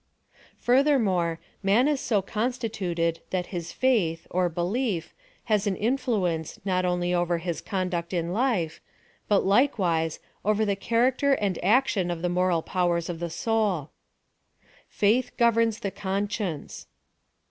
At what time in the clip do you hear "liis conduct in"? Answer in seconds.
7.41-8.33